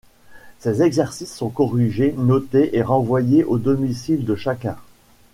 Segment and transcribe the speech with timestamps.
[0.57, 4.75] Ces exercices sont corrigés, notés et renvoyés au domicile de chacun.